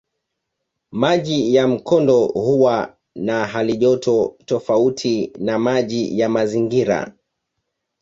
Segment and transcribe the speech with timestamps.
[0.91, 7.13] Maji ya mkondo huwa na halijoto tofauti na maji ya mazingira.